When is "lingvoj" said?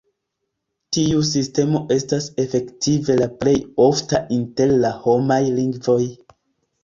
5.61-6.01